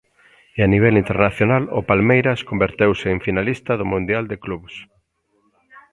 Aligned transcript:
E 0.57 0.59
a 0.65 0.71
nivel 0.73 0.95
internacional 1.03 1.63
o 1.79 1.81
Palmeiras 1.89 2.39
converteuse 2.49 3.07
en 3.13 3.19
finalista 3.27 3.71
do 3.79 3.85
Mundial 3.93 4.23
de 4.31 4.37
Clubs. 4.43 4.75